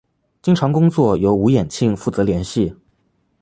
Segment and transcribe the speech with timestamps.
[0.41, 2.73] 经常工作由吴衍庆负责联系。